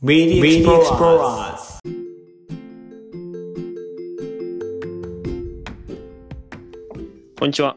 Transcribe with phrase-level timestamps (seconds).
[0.00, 1.80] Media Explorers
[7.36, 7.76] こんにちは。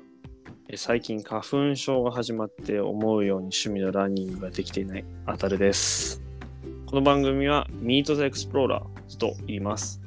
[0.70, 6.22] え最近花粉症が始まって思うように趣味のランニングができていないあたるです。
[6.86, 8.84] この番組は Meet the Explorer
[9.18, 10.00] と言います。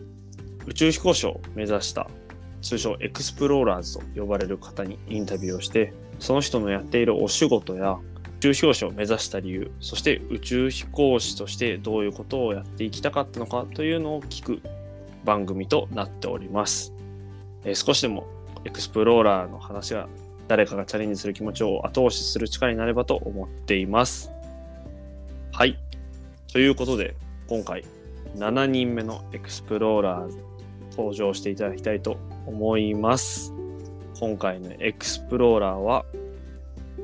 [0.69, 2.09] 宇宙飛行士を目指した
[2.63, 8.14] 通称エクスプローラーズと呼ばれる方にインタビューをして、その人のやっているお仕事や宇
[8.45, 14.61] 宙飛行士を目指した理由、そして宇宙飛行士としてどういうことをやっていきたかったのかというのを聞く
[15.25, 16.93] 番組となっております。
[17.65, 18.27] えー少しでも
[18.67, 20.09] エクスプローラーの話が
[20.47, 24.31] 誰かがチャレンジする気持ちを後押しする力になればと思っています。
[25.53, 25.79] はい。
[26.53, 27.17] ということで、
[27.49, 27.83] 今回
[28.37, 30.37] 7人目のエクスプローラー
[30.91, 33.55] 登場していただきたいと思います。
[34.21, 36.05] 今回のエクスプローラーは、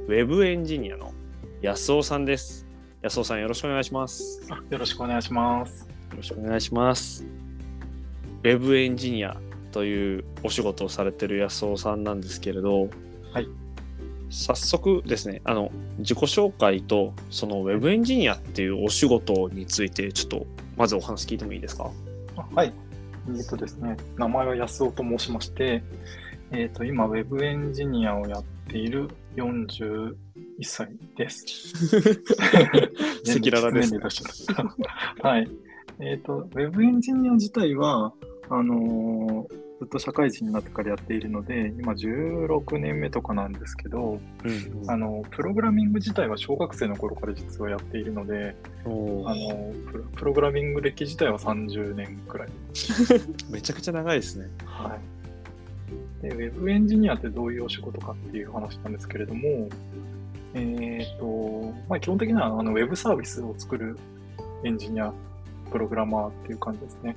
[0.06, 1.14] ウェブエンジニアの
[1.62, 2.66] 安尾さんです。
[3.02, 4.41] 安尾さんよろしくお願いします。
[4.48, 5.87] あよろしくお願いします。
[6.10, 7.23] よろしくお願いします。
[8.42, 9.37] ウェブエンジニア
[9.71, 12.88] というお仕事をされてる安尾さんなんですけれど、
[13.34, 13.49] はい。
[14.30, 20.46] 早速ですね、あの、自己紹介と、そのウェブエンジニアっていうお仕事について、ちょっと、
[20.79, 21.90] まずお話聞いてもいいですか？
[22.37, 22.73] あはい。
[23.37, 25.82] えっとですね、名前は安尾と申しまして、
[26.52, 29.10] えっと、今、ウェブエンジニアをやっている
[30.60, 31.96] 41歳です。
[33.26, 34.00] 赤裸々ですね
[35.22, 35.48] はい。
[36.00, 38.12] えっと、ウェブエンジニア自体は、
[38.48, 44.48] あのーずっと社会人になってからやっているので、今16年目とかなんですけど、う
[44.86, 52.48] んあの、プログラミング自体は小学生の頃から実はやっているので、あのプロプログラミング歴自体は30年くらい。
[53.50, 54.50] めちゃくちゃ長いですね。
[54.66, 54.98] は
[56.20, 59.70] い、でウェブエンジニアってどういうお仕事かっていう話なんですけれども、
[60.54, 63.98] えっ、と、まあ、基本的にはあのウェブサービスを作る
[64.65, 65.12] エンジニア、
[65.70, 67.16] プログラマーっていう感じですね。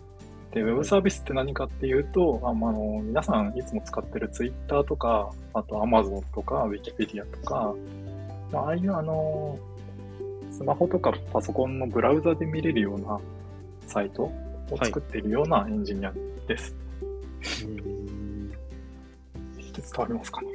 [0.52, 7.74] で、ウェブサービスって何かっていうと、あまあ、あの皆さんいつも使ってる Twitter とか、あと Amazon とか Wikipedia とか、
[8.52, 9.58] まあ、ああいうあの、
[10.52, 13.20] スマホとかパソコンのブラウザで見れるような
[13.88, 16.14] サイトを作っているようなエンジニア
[16.48, 16.76] です。
[17.66, 17.94] うん
[19.84, 20.48] 伝わりますかね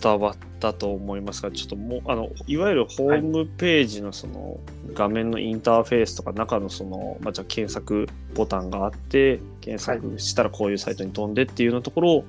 [0.00, 4.60] 伝わったと思いますが、ちょっともう、あの、いわゆるホームページのその
[4.94, 12.24] 画面のインターフェースとか中のその、まあ、じゃあ検索ボタンがあって、検索したらこういうサイトに飛んでっていうようなところを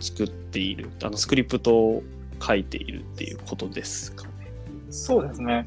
[0.00, 2.02] 作っている、あの、スクリプトを
[2.40, 4.30] 書いているっていうことですかね。
[4.90, 5.66] そうですね。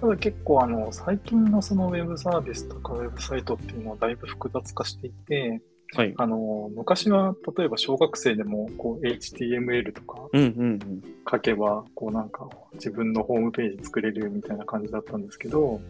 [0.00, 5.62] ただ結構あの最近のそのウェブサービスとかウェブサイトっていうのはだいぶ複雑化していて、
[5.92, 6.14] はい。
[6.16, 10.28] あの昔は例えば小学生でもこう HTML とか。
[11.30, 15.80] 書けばこうなんか自分のホームページ作れるみたいな感じだったんですけど、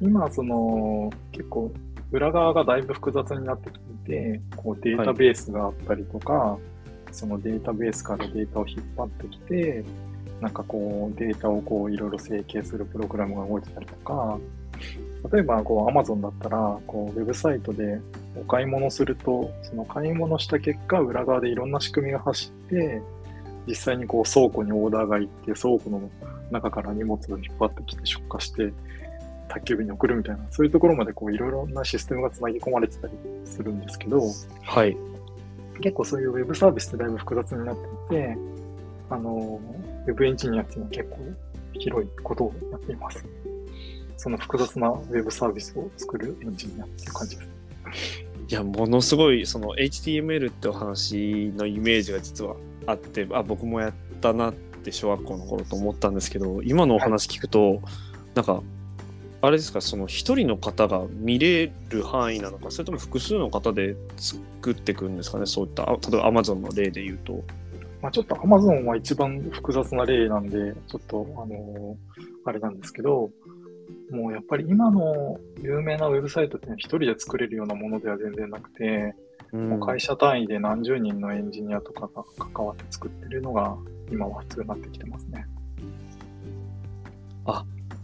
[0.00, 1.72] 今その結構
[2.10, 6.58] 裏側がだいぶ複雑になってきていて、こうデータベースがあったりとか、
[7.12, 9.84] そのデータベースからデータを引っ張ってきて、
[10.40, 14.38] なんかこうデータをこういろいろ整形するプログラムが動いてたりとか、
[15.32, 18.00] 例えばこう Amazon だったら、こうウェブサイトで
[18.36, 23.02] お買い物すると、その買い物した結果、裏側でいろんな仕組みが走って、
[23.66, 26.10] 実際にこう倉庫にオーダーが行って、倉庫の
[26.50, 28.72] 中から荷物を引っ張ってきて出荷して、
[29.48, 33.14] 宅急便に送るみたいな、そういうところまでこういろいろなシステムがつなぎ込まれてたり
[33.44, 34.22] するんですけど、
[34.62, 34.96] はい。
[35.80, 37.76] 結構そういうウェブサービスってだいぶ複雑になっ
[38.08, 38.38] ていて、
[39.10, 39.60] あの、
[40.06, 41.18] ウェブエンジニアっていうのは結構
[41.74, 43.24] 広いことをやっています。
[44.16, 47.53] その複雑なウェブサービスを作るエンジニアっていう感じです。
[48.48, 52.56] いや、ものすごい、その HTML ってお話のイメージが実は
[52.86, 57.80] あって、あ、僕もやったなって小学校の頃と思ったんですけど、今のお話聞くと、
[58.34, 58.62] なんか、
[59.40, 67.44] あれですか、その一人の方が見れる範囲なのか、それとも複数の方で作っていくんですかね、そういった、例えば Amazon の例で言うと。
[68.00, 71.96] まあ、ちょっと Amazon は一番複雑な例なんで、ちょっと、あの
[72.46, 73.30] あれなんですけど、
[74.14, 79.14] もうやっぱり今の有名なウェブサイトって一人で作れるようなものでは全然なくて、
[79.52, 79.70] うん。
[79.70, 83.76] もう会社単位で何十人のエンジニアとかが関わって作ってるのが
[84.10, 85.46] 今は普通になってきてますね。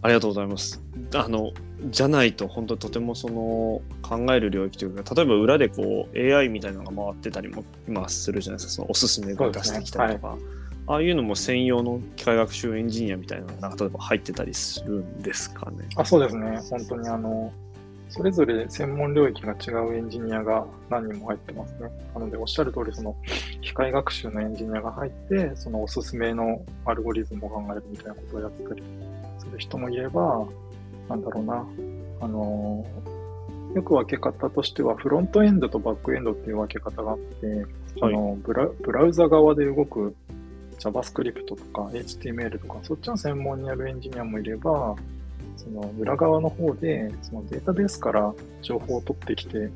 [0.03, 0.83] ありがとうございます。
[1.15, 1.53] あの、
[1.91, 10.39] じゃないと、本当とてもその考える領域というか、例えば裏でこう AI みたいなのが回ってたりも今するじゃないですか、そのおすすめが出してきたりとか、
[10.91, 15.89] ああいうのも専用の機械学習エンジニアみたいなのがなんか例えば入ってたりするんですかね。
[15.95, 16.59] あそうですね。
[16.69, 17.53] 本当にあの、
[18.09, 21.89] それぞれ専門領域が違うエンジニアが何人も入ってますね。
[22.13, 23.15] なので、おっしゃる通り、その、
[23.61, 28.83] 機械学習のエンジニアが入って、そのおすすめのアルゴリズムを考えるみたいなことをやってたり
[29.39, 30.45] する人もいれば、
[31.09, 31.65] なんだろうな、
[32.21, 32.85] あの、
[33.77, 37.65] よく分け方としては、フロントエンドとバックエンドっていう分け方があって、
[38.03, 40.15] あのブラブラウザ側で動く
[40.81, 44.97] JavaScript とか HTML とか、そっちの専門にやるエンジニアもいれば、
[45.57, 49.71] その裏側の方で、そのデータベースから情報を取ってきて、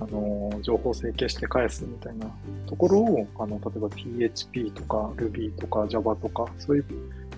[0.00, 2.30] あの、情報を整形して返すみたいな
[2.66, 6.84] ところを、あの、例えば PHP とか Ruby とか Java とか、そういう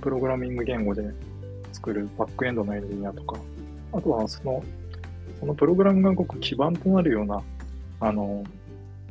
[0.03, 1.03] プログラミング言語で
[1.73, 3.39] 作るバックエンドのエンジニアとか、
[3.93, 4.63] あとはその、
[5.39, 7.43] そのプログラムが動く基盤となるような、
[8.01, 8.45] あの、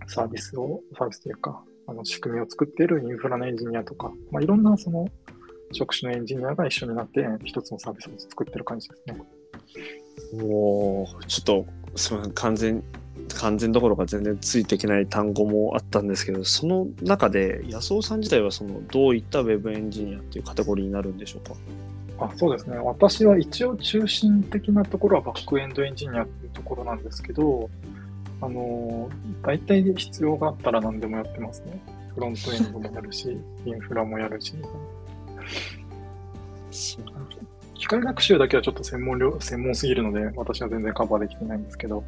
[0.05, 5.07] サービスを、サービスというか、あの、仕組みを作っているインフラのエンジニアとか、まあ、いろんなその、
[5.71, 9.21] 職種のエンジニアが一緒になって、一つのサービスを作ってる感じですね。
[10.43, 11.65] おーちょっと、
[11.95, 12.83] すみません、完全、
[13.35, 21.53] 完全どころか全然ついていけない単語もあったんですけど、その中で安尾さん自体はそのどういったウェブエンジニアっていうカテゴリーになるんでしょうか？
[22.25, 22.77] あそうですね。
[22.77, 27.69] 私は一応中心的なところはバックエンドエンジニアっていうところなんですけど、
[28.41, 31.81] あのー、大体必要があったら何でもやってますね。
[32.15, 34.55] フロントエンドもやるし、 インフラもやるし。
[37.73, 42.03] 機械学習だけはちょっと専門量専門すぎるので、私は全然カバーできてないんですけど、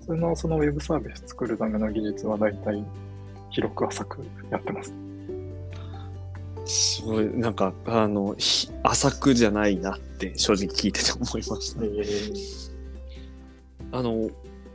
[0.00, 2.84] 普通のそのウェブサービス作るための技術は大体
[3.50, 4.92] 広く浅くやってます。
[6.64, 11.74] すごい、なんか、あの、ひ浅くじゃないなって正直聞いてて思いまし
[13.90, 13.98] た。
[13.98, 14.30] あの、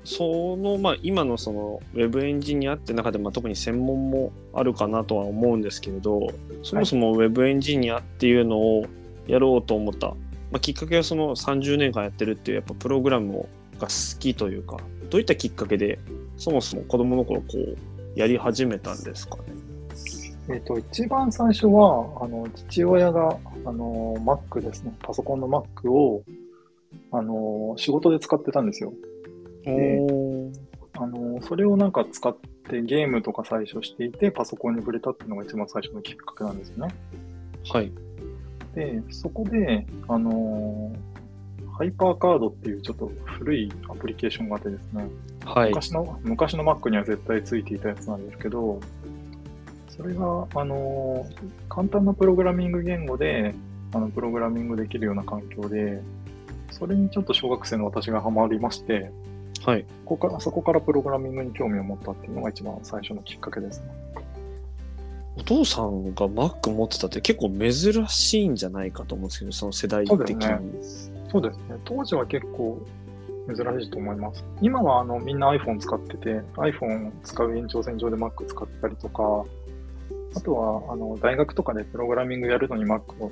[0.07, 6.29] その、まあ、今のその、ウェブエンジニアって中で、まあ、特に専門もあるかなとは思うんですけれど、
[6.63, 8.85] そもそもウェブエンジニアっていうのを
[9.27, 10.15] やろうと思った、ま
[10.53, 13.49] あ、きっかけはその30年間やってるっていう、やっぱプログラム
[13.79, 14.77] が好きというか、
[15.09, 15.99] どういったきっかけで、
[16.37, 17.77] そもそも子供の頃、こう、
[18.17, 19.43] やり始めたんですかね？
[20.49, 26.23] えっ、と、一番最初は、あの、父親が、あの、Mac ですね、パソコンの Mac を、
[27.11, 28.93] あの、仕事で使ってたんですよ。
[29.69, 30.51] お
[30.99, 32.35] あの、それをなんか使っ
[32.69, 36.95] てゲームとか最初していて、パソコンに触れたっていうのが一番最初のきっかけなんですよね。
[37.71, 37.91] はい。
[38.73, 40.91] で、そこで、あの、
[41.77, 45.07] ハイパーカードっていうちょっと古いアプリケーションがあってですね、
[45.45, 45.69] はい。
[45.69, 48.79] 昔の、昔の Mac には絶対ついていたやつなんですけど、
[49.89, 51.25] それが、あの、
[51.69, 53.53] 簡単なプログラミング言語で、
[53.93, 56.01] あの、プログラミングできるような環境で、
[56.71, 59.11] それにちょっと小学生の私がハマりまして、
[59.65, 59.85] はい。
[60.05, 63.87] ここからそこからプログラミングに興味を持ったっていうのが一番最初のきっかけですね。
[65.37, 70.41] お父さんが Mac 持ってたって結構珍しいんじゃないかと思うんですけど、その世代的に。
[70.41, 70.61] そう
[71.31, 71.75] そうですね。
[71.85, 72.79] 当時は結構
[73.47, 74.43] 珍しいと思います。
[74.61, 79.45] 今はあのみんな iPhone 使ってて、iPhone 使う延長線上で Mac 使ったりとか、
[80.35, 83.31] あとはあの大学とかでプログラミングやるのに Mac を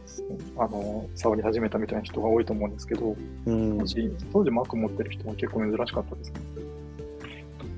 [0.57, 3.15] あの触り始めたみたいな人が多いと思うんですけど、
[3.45, 3.86] うん当。
[3.86, 6.39] 時当時 Mac 持ってる人は結構珍しかったですね。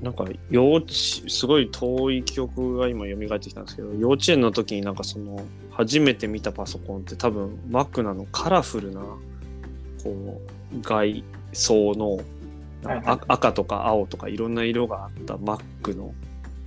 [0.01, 0.93] なんか幼稚、
[1.27, 10.39] すごい遠い記憶が今蘇ってきたんですけど、幼稚園の時になんかその、初めて見たパソコンって多分 Mac なのカラフルな、こ
[10.71, 12.19] う、外装の、
[13.27, 16.13] 赤とか青とかいろんな色があった Mac の、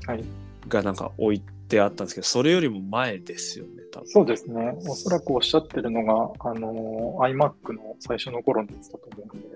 [0.07, 0.25] はい
[0.69, 4.09] がなんか置いてあったんですけど、それよりも前ですよね、多分。
[4.09, 4.79] そうですね。
[4.89, 9.47] おそらくおっしゃってるのが、あの iMac の最初の頃のやつだと思うんで、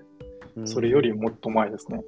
[0.57, 2.01] うんそれよりもっと前ですね。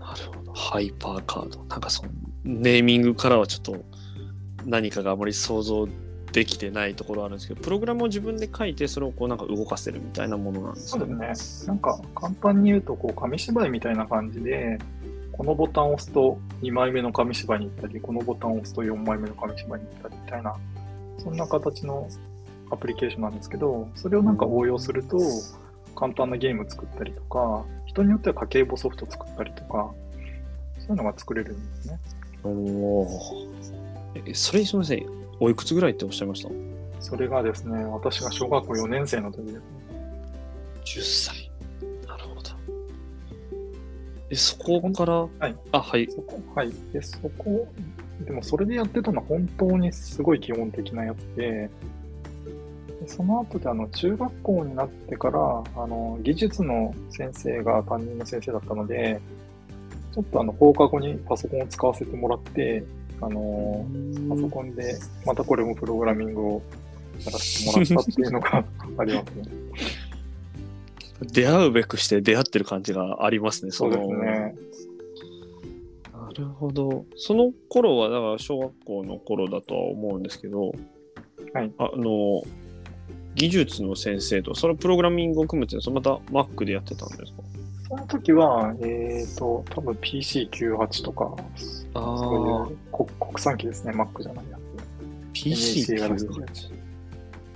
[0.00, 0.52] なるほど。
[0.52, 1.62] ハイパーカード。
[1.66, 2.10] なんかその、
[2.44, 3.84] ネーミングからはちょっと
[4.64, 5.86] 何かがあまり想像
[6.32, 11.28] できてないところあるんですけど、プログラムを自分で書いて、それをこうなんか動かせるみたいなものなんですそうかね。
[11.28, 11.68] ですね。
[11.68, 14.78] なんか簡単に言うと、こう紙芝居みたいな感じで、
[15.36, 20.54] このボタンを押すと2枚目の紙芝居に行ったり、このボタンを押すと4枚目の紙芝居に行ったりみたいな、
[21.18, 22.08] そんな形の
[22.70, 25.18] アプリケーションなんですけど、それをなんか応用すると、
[25.94, 29.92] 簡単なゲーム作ったりとか、人によっては家計簿ソフト作ったりとか、
[30.78, 31.98] そういうのが作れるんですね。
[32.44, 33.56] おー
[34.26, 35.06] えそれすみません。
[35.40, 36.50] おいくつぐらいっておっしゃいました？
[37.00, 39.60] それがですね、私が小学校4年生の時ですね。
[40.84, 41.45] ?10 歳。
[44.36, 45.56] そこから、はい。
[45.72, 46.08] あ、はい。
[46.10, 46.72] そこ、はい。
[46.92, 47.66] で、そこ、
[48.24, 51.70] でもそれでやってたのは本当にすごい基本的なやつで、
[53.00, 55.38] でその後であの中学校になってから
[55.76, 59.20] あの技術の先生が担任の先生だったので、
[60.14, 62.82] ちょっとあの放課後にパソコンを使わせてもらって、
[63.20, 63.86] あの
[64.30, 66.62] パソコンでまたこれもプログラミングを
[67.24, 68.64] やらせてもらったっていうのが
[68.98, 69.44] ありますね。
[71.22, 74.54] 出会うべくして出会ってる感じがありますね、そうですのね。
[76.12, 77.04] なるほど。
[77.16, 80.72] その頃は、だから小学校の頃だとは思うんですけど、
[81.52, 82.42] はいあの、
[83.34, 87.42] 技術の先生と、そのプログラミングを組むっていうのは、それまた Mac でやってたんですか？
[87.88, 91.36] その時は、えっ、と、多分 PC98 とか、
[91.94, 94.58] あそういう国国産機ですね、Mac じゃないや
[95.32, 95.46] つ。
[95.46, 96.75] NEC が出してる PC98 やつ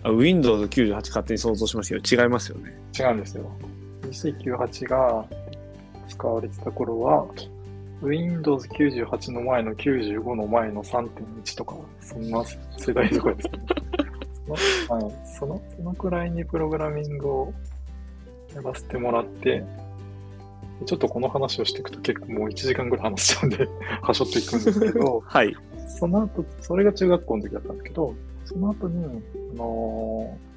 [0.02, 0.08] あ。
[0.10, 2.78] Windows98 勝手に想像しましたけど、違いますよね。
[2.98, 3.50] 違うんですよ。
[4.02, 5.24] PC98 が
[6.08, 7.26] 使われてた頃は、
[8.02, 12.42] Windows 98の前の95の前の3.1とか、そんな
[12.78, 13.58] 世代とかですね。
[14.88, 17.54] はい、そのそのくらいにプログラミングを
[18.54, 19.64] やらせてもらって、
[20.86, 23.68] ちょっとこの話をしていくと結構もう1時間ぐらい話しちゃうんで、
[24.02, 25.54] はしょっていくんですけど、はい。
[25.86, 28.14] その後、それが中学校の時だったんですけど、
[28.50, 29.22] その後に、
[29.54, 30.50] あのー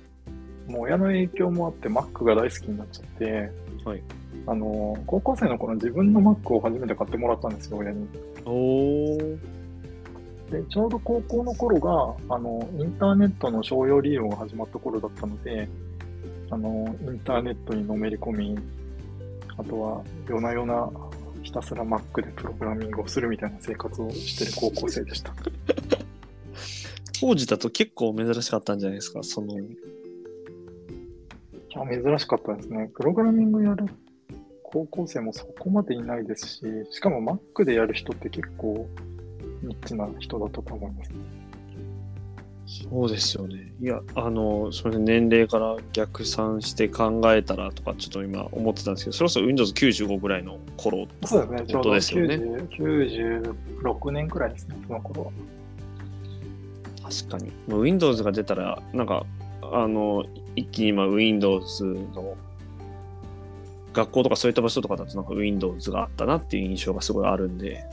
[0.72, 3.52] もう親の影響もあって Mac が大好きになっちゃって、
[3.84, 4.02] はい
[4.48, 8.08] あのー高校生の頃自分の Mac を初めて買ってもらったんですよ、親に。
[8.46, 9.38] おー。
[10.52, 15.68] で、ちょうど高校の頃が、あの、インターネットの商用利用が始まった頃だったので、
[16.50, 18.58] あの、インターネットにのめり込み、
[19.58, 20.90] あとは夜な夜な
[21.42, 25.34] ひたすら Mac でプログラミングをするみたいな生活をしてる高校生でした。
[27.24, 29.58] 当時だと結構珍しかったんじゃないですか、その。
[29.58, 29.78] い
[31.70, 32.92] や、珍しかったですね。
[32.94, 33.86] プログラミングやる
[34.62, 38.90] 高校生もそこまでいないですし、しかも Mac でやる人って結構
[39.62, 41.16] ニッチな人だったと思いますね。
[42.66, 43.72] そうですよね。
[43.82, 51.68] いや、あの、すみません、年齢から逆算して考えたらとか、ちょっと今思ってたんですけど、そろそろ Windows95 ぐらいの頃そうですね。
[51.70, 55.32] ちょうどですよね90 96年くらいですね、その頃は。
[57.22, 57.52] 確かに。
[57.68, 59.26] もう Windows が出たら、なんか、
[59.62, 62.36] あの、一気に今 Windows の
[63.94, 67.84] 学校とかそういった場所とかだとなんか Windows があったなっていう印象がすごいあるんで、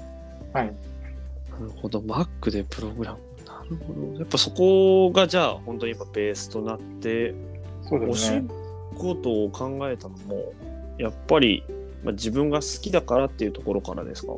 [0.52, 0.66] はい。
[0.66, 3.18] なるほど、Mac でプログラム。
[3.46, 4.18] なるほど。
[4.18, 7.34] やっぱそこがじゃあ本当にやっぱベースとなって、
[7.82, 8.48] そうお仕ですね。
[8.96, 10.52] 事を考えたのも、
[10.98, 11.64] やっぱり、
[12.02, 14.32] まあ、自分が好きだからっていうところからですか？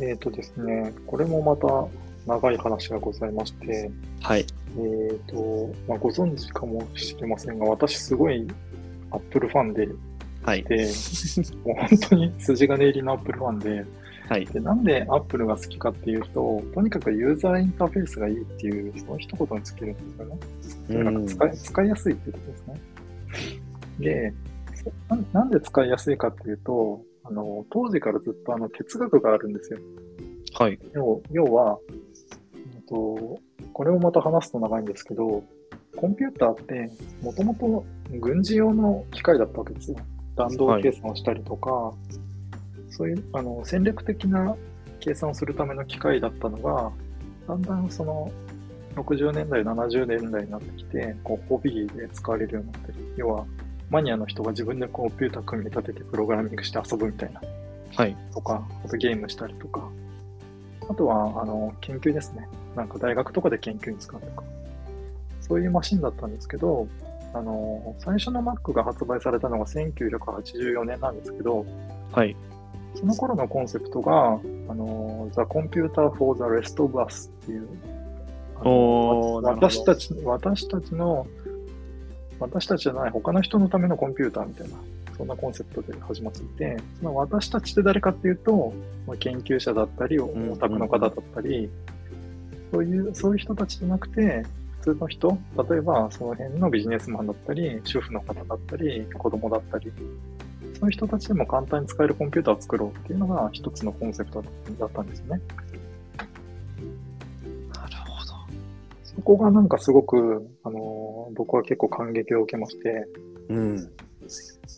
[0.00, 1.86] えっ、とですね、これもまた
[2.26, 3.90] 長い話がございまして、
[4.20, 4.46] はい。
[4.76, 8.46] えっ、と、まあ、ご存知かもしれませんが、私すごい
[9.10, 9.88] Apple ファンで、
[10.42, 10.62] はい。
[10.64, 10.86] で、
[11.64, 13.84] もう本当に筋金入りの Apple ファンで、
[14.28, 14.46] はい。
[14.46, 20.14] でなんで Apple が好きかっていうと、とにかくユーザーインターフェースがいいっていう、その一言に尽きるんで
[20.62, 21.04] すよね。
[21.04, 22.80] なんか使い使いやすいっていうことですね。
[24.00, 24.34] で
[24.74, 29.78] そな、なんで使いやすいかっていうと、あの当時からずっとあの哲学があるんですよ。
[30.54, 30.78] はい。
[30.94, 32.13] 要要は、うん
[32.88, 33.38] と、
[33.72, 35.42] これをまた話すと長いんですけど、
[35.96, 36.90] コンピューターって
[37.22, 37.84] もともと
[38.20, 39.96] 軍事用の機械だったわけですよ。
[40.36, 41.92] 弾道計算をしたりとか、
[42.90, 44.56] そういうあの戦略的な
[45.00, 46.92] 計算をするための機械だったのが、
[47.46, 48.30] だんだんその
[48.96, 52.94] 60年代、70年代になってきて、こうホビーで使われるようになってる。
[53.16, 53.44] 要は、
[53.90, 57.40] マニアの人が自分でコンピューター組み立ててプログラミングして遊ぶみたいな。
[57.96, 58.16] はい。
[58.32, 59.88] とか、あとゲームしたりとか、
[60.88, 62.48] あとは、あの、研究ですね。
[62.76, 64.42] なんか大学とかで研究に使うとか。
[65.40, 66.88] そういうマシンだったんですけど、
[67.34, 71.66] あの、最初の Mac が発売されたのが1984年なんですけど、
[72.12, 72.34] はい。
[72.94, 77.68] その頃のコンセプトが、あの、The Computer for the Rest of Us っていう、
[79.42, 81.26] 私たち、私たちの、
[82.38, 84.76] 私たちじゃない他の人のためのコンピューターみたいな、
[85.16, 88.72] そんなコンセプトで始まっていて、その私たちって誰かっていうと、
[89.06, 90.28] まあ研究者だったり、オ
[90.58, 91.70] タクの方だったり、
[92.72, 94.44] そういう、そういう人たちじゃなくて、
[94.80, 95.38] 普通の人、
[95.70, 99.92] 例えばその辺のビジネスマンだったり、主婦の方だったり、子供だったり、
[100.78, 104.42] そういう人たちでも簡単に使えるコンピューターを作ろうっていうのが一つのコンセプト
[104.78, 105.40] だったんですよね。
[107.72, 108.32] なるほど。
[109.04, 113.06] そこがなんかすごく、あのー僕は結構感激を受けまして、
[113.48, 113.90] うん。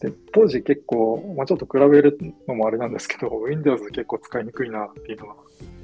[0.01, 5.37] で当時結構、まあ、ちょっと比べるのもあれなんですけど、Windows 結構使いにくいなっていうのは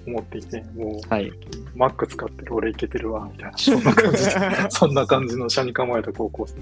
[0.07, 1.33] 思っていて、もうはい。
[1.75, 4.25] Mac 使ってる俺いけてるわ、みたいな、そんな感じ。
[4.25, 4.31] で、
[4.71, 6.57] そんな感じの車に構えた高校生。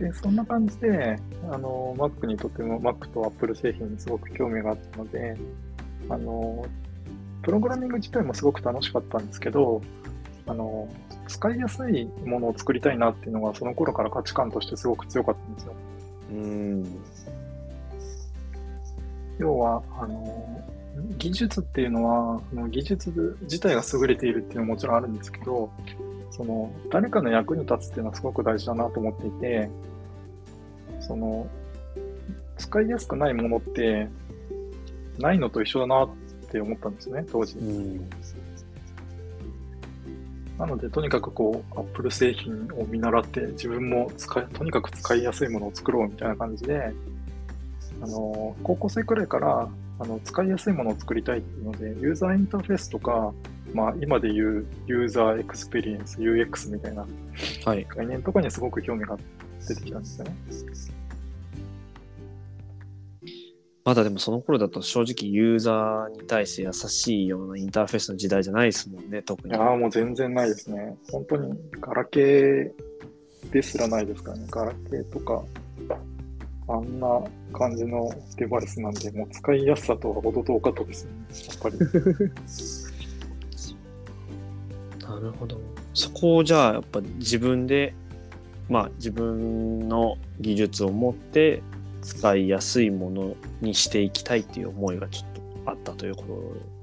[0.00, 1.18] で、そんな感じで、
[1.50, 5.36] あの、Mac にとっても Mac と Apple 製品にすごく興味があったので、
[6.08, 6.64] あの、
[7.42, 9.82] プログラミング自体もすごく楽しかったんですけど、
[10.46, 10.88] あの、
[11.30, 15.74] 使いやすいものを作りたいなっていうのが、その頃から価値観としてすごく強かったんですよ。
[16.32, 16.84] うん。
[19.38, 20.60] 要は、あの、
[21.18, 25.70] 技術っていうのは、その技術自体が優れているっていうのももちろんあるんですけど、
[26.32, 29.70] その、誰かの役に立つっていうのはすごく大事だなと思っていて、
[31.00, 31.46] その、
[32.58, 34.08] 使いやすくないものって、
[35.20, 36.08] ないのと一緒だなっ
[36.50, 37.56] て思ったんですね、当時。
[37.58, 38.10] うん。
[40.60, 46.92] なので、とにかくこう、Apple 製品を見習って、自分も使い、とにかく使いやすいものを作ろうみたいな感じで、
[48.02, 53.32] あの、高校生くらいから、あの、使いやすいものを作りたいっていうので、ユーザーインターフェースとか、
[53.72, 57.06] まあ、今で言うユーザーエクスペリエンス、UX みたいな
[57.64, 57.86] はい。
[57.88, 59.16] 概念とかにすごく興味が
[59.66, 60.36] 出てきたんですよね。
[63.84, 69.54] まだでもその頃だと正直ユーザーに対して優しいようなインターフェースの時代じゃないですもんね、特に。
[69.54, 70.96] いやーもう全然ないですね。
[71.10, 72.72] 本当にガラケー
[73.50, 74.46] ですらないですからね。
[74.50, 75.42] ガラケーとか、
[76.68, 77.22] あんな
[77.52, 81.10] 感じのデバイスなんで、もう使いやすさとは程遠かったですね。
[81.48, 81.78] やっぱり。
[85.08, 85.58] なるほど。
[85.94, 87.94] そこをじゃあやっぱ自分で、
[88.68, 91.62] まあ自分の技術を持って
[92.02, 96.24] 使いやすいものにしていきたいっていう思いがちょっとあったというこ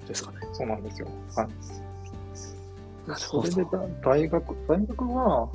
[0.01, 0.37] とですかね。
[0.53, 1.07] そうなんですよ。
[1.35, 1.47] はい。
[3.15, 3.69] それでだ
[4.03, 5.49] 大学、大学は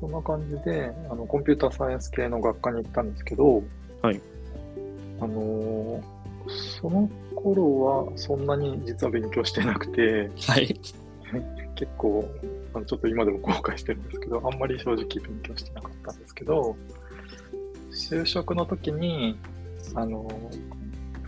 [0.00, 3.62] そんな感じで、あのコンピューターサイエンス系の学科に行ったんですけど、
[4.02, 4.20] はい。
[5.20, 6.18] あのー
[6.80, 10.80] その頃はそんなに実は勉強してなくて、はい。
[11.74, 12.28] 結構、
[12.74, 16.76] あのちょっと今でも後悔してるんですけど、あんまり正直勉強してなかったんですけど、
[17.92, 19.38] 就職の時に、
[19.94, 20.28] あの、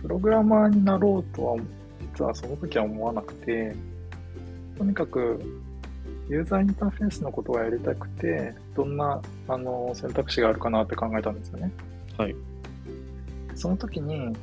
[0.01, 1.57] プログラマーになろうとは、
[2.13, 3.75] 実はその時は思わなくて、
[4.77, 5.39] とにかく、
[6.29, 11.71] ユーザーインターフェースのことがやりたくて、どんなあの選択肢があるかなって考えたんですよね。
[12.17, 12.35] はい。
[13.55, 14.33] その時に、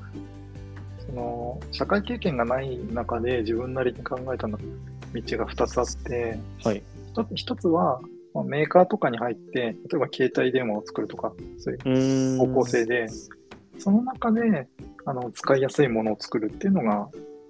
[1.06, 6.82] その、社会経験がない中で自分なりに考えたの道が2つあって、はい。
[7.10, 8.00] 一つ一つは、
[8.34, 12.38] まあメーカーとかに入って、例えば携帯電話を作るとか、そういう。
[12.38, 13.06] 方向性で、
[13.78, 14.68] その中で
[15.04, 17.08] あの使いやすいものを作るっていうのが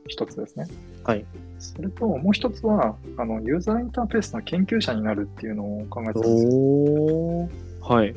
[0.08, 0.66] 一つですね。
[1.04, 1.25] はい。
[1.58, 7.92] それと、もう一つは、あのユーザーインターフェースの研究者になるっていうのを考えてたんです。
[7.92, 8.14] はい。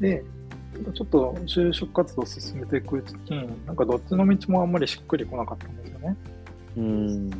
[0.00, 0.24] で、
[0.94, 6.16] ちょっと就職活動を進めていくうちに、なんかどっちの道もあんまりしっくりこなかったんですよね。
[6.76, 7.30] うーん。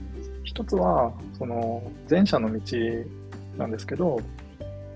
[0.44, 2.60] 一つは、その前者の道
[3.58, 4.20] なんですけど、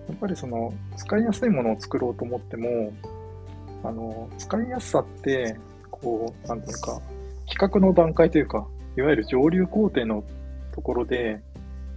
[0.09, 2.93] やっぱりその使いやすいものを作ろうと思っても、
[3.83, 5.57] あの使いやすさって、
[5.91, 7.01] こう、なんていうか、
[7.49, 8.67] 企画の段階というか、
[8.97, 10.25] いわゆる上流工程の
[10.73, 11.41] ところで、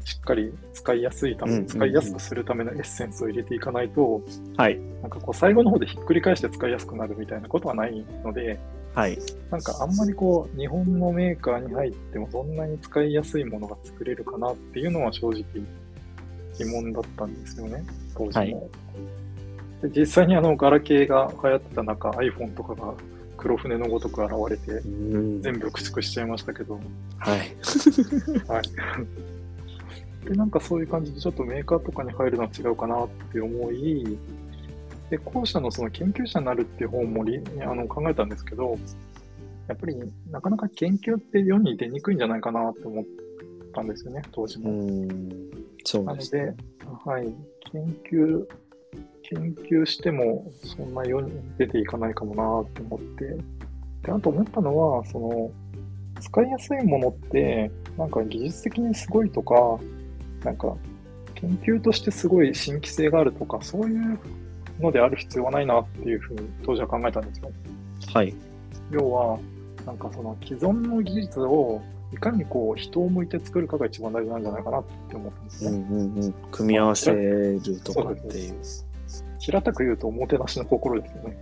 [0.06, 4.22] しっかり使いやすいため、うんうんうん使いやすくするためのエッセンスを入れていかないと、
[4.58, 4.78] はい。
[5.02, 8.60] なんかこう最後の方でひっくり返して使いやすくなるみたいなことはないので、
[8.93, 9.17] はい。
[9.50, 15.43] なんかあんまりこう、日本のメーカーに入ってもそんなに使いやすいものが作れるかなっていうのは正直
[16.58, 17.84] 疑問だったんですよね、
[18.15, 18.69] 当時も。
[18.69, 19.22] で
[19.89, 22.93] 実際にあの、ガラケーが流行ってた中、iPhone とかが
[23.38, 26.80] 黒船のごとく現れて、うん全部駆逐しちゃいましたけど、
[27.17, 27.39] はい。
[28.48, 28.63] はい。
[30.30, 34.17] で、なんかそういう感じでちょっとメーカーとかに入るのは違うかなって思い、
[35.10, 38.78] で、後者のその研究者になるっていう方もりあの考えたんですけど、
[39.67, 39.96] やっぱり
[40.32, 43.06] なかなか研究って世に出にくいんじゃないかなって思っ
[43.74, 44.69] たんですよね、当時うも。
[44.72, 45.52] ーん。
[45.84, 46.46] そうなのですね。
[46.46, 46.56] で、
[47.06, 47.34] はい、
[47.72, 48.46] 研究、
[49.23, 53.38] 研究してもそんな世に出ていかないかもなって思って、
[54.03, 55.51] で、あと思ったのは、その、
[56.19, 59.79] 使いやすいものって、なんか技術的にすごいとか、
[60.43, 60.75] なんか
[61.36, 64.19] 研究としてすごい新規性があるとか、そういう
[64.79, 67.51] のである必要はないなっていうふうに当時は考えたんですよ。
[68.13, 68.33] はい。
[68.91, 69.39] 要は、
[69.86, 71.81] なんかその既存の技術を
[72.13, 75.77] いかにこう人を向いて作るかが一番大事なんじゃないかなって思ったんですうね。
[75.77, 76.33] んうんうん。
[76.51, 78.55] 組み合わせるとかっていう。
[79.43, 81.38] 平たく言うとおもてなしの心ですよね。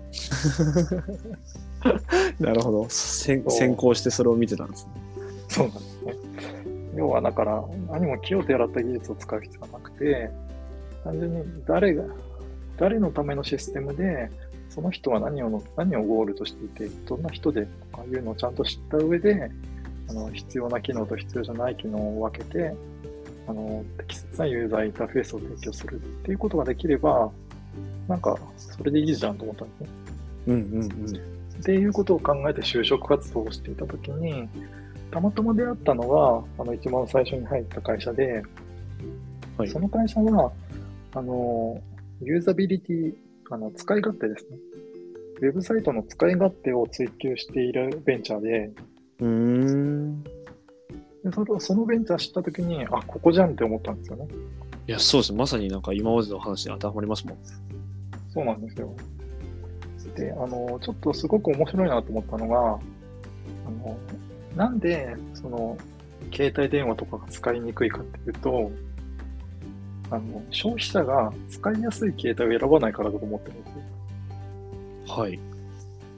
[2.40, 2.90] なるほど。
[2.90, 4.92] 先先行してそれを見てたんですね。
[5.48, 6.16] そうなんですね。
[6.96, 10.32] 要はだから何も気を手洗った技術を使う必要はなくて、
[11.04, 12.04] 単純に誰が、
[12.78, 14.32] 誰のためのシステムで、
[14.70, 19.52] その人は何を何をゴールとしていて、どんな人でとかいうのをちゃんと知った上で、
[20.10, 22.74] あの必要な機能と必要じゃない機能を分けて、
[23.48, 27.32] あの適切なユーザーインターフェースを提供するっていうことができれば、
[28.08, 29.88] なんかそれでいいじゃんと思ったんですね。
[30.48, 31.32] うんうんうん。
[31.62, 34.48] っていうことを考えて就職活動をしていたときに、
[35.12, 38.44] たまたま出会ったのが、あの一番最初に入った会社で、
[39.58, 40.52] はいその会社は、
[41.14, 41.80] あの、
[42.22, 43.14] ユーザビリティ、
[43.50, 44.58] あの使い勝手ですね。
[45.42, 48.72] ウェブサイトの使い勝手を追求しているベンチャーで、
[49.20, 50.24] うーん。
[50.24, 50.30] で
[51.60, 54.28] そのベンチャー知ったときに、あ、ここじゃんって思ったんですよね。
[54.92, 55.34] いや、そうです。
[55.34, 57.38] まさになんか今までの話に当てはまりますもん。
[58.34, 58.94] そうなんですよ。
[60.18, 63.98] で、あの、ちょっとすごく面白いなと思ったのが、あの、
[64.58, 65.78] なんで、その、
[66.34, 68.70] 携帯電話とかが使いにくいかっていうと、
[70.10, 73.82] あの消費者が使いやすい携帯を選ばないからだと思ってるんですよ。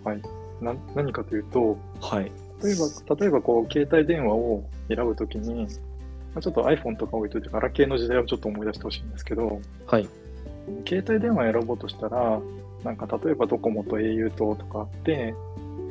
[0.03, 0.21] はい。
[0.61, 2.31] な何かというと、はい。
[2.63, 5.67] 例えば、例えばこう、携帯電話を選ぶときに、
[6.33, 10.07] まあちょっと iPhone とか置いといて、ガラケーの時代をちょっと思い出してほしいんですけど、はい。
[10.87, 12.39] 携帯電話選ぼうとしたら、
[12.83, 15.33] なんか例えばドコモと au ととかあって、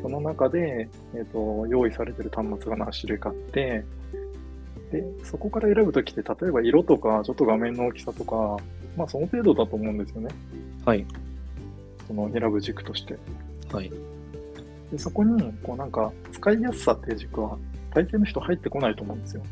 [0.02, 3.84] その中で、えっと用意されてる端末が何種類かあって、
[4.90, 8.56] で、そこから選ぶときって、例えば色とか、ちょっと画面の大きさとか、
[8.96, 10.28] まあその程度だと思うんですよね。
[10.84, 11.06] はい。
[12.06, 13.16] その選ぶ軸として。
[13.72, 13.90] はい。
[14.90, 17.56] でそこに、こうなんか、使いやすさっていう軸は、
[17.94, 19.42] 大抵の人入ってこないと思うんですよ。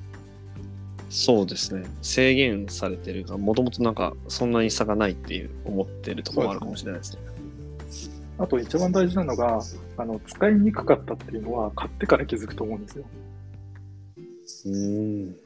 [1.10, 1.84] そうですね。
[2.02, 7.20] 制限されてるが、もともとなんか、そんなに差がないっていう思ってるところもあるかもしれないですね。
[8.38, 9.60] あと一番大事なのが、
[9.96, 13.04] あの、使いにくかったっていうのは、買ってから気づくと思うんですよ。
[14.66, 15.36] うーん。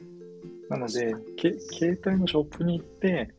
[0.69, 3.31] なので、け携帯のショップに行って、